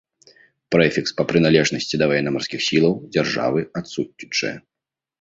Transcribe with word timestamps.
Прэфікс 0.75 1.11
па 1.19 1.23
прыналежнасці 1.33 1.95
да 2.03 2.09
ваенна-марскіх 2.13 2.59
сілаў 2.71 2.93
дзяржавы 3.13 3.61
адсутнічае. 3.83 4.57